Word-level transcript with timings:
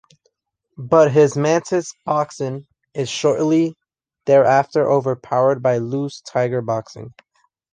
But 0.79 1.11
his 1.11 1.37
Mantis 1.37 1.93
boxing 2.07 2.65
is 2.95 3.07
shortly 3.07 3.75
thereafter 4.25 4.89
overpowered 4.89 5.61
by 5.61 5.77
Lu's 5.77 6.21
Tiger 6.21 6.63
boxing. 6.63 7.13